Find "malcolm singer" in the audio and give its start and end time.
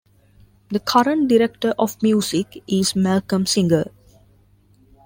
2.95-3.91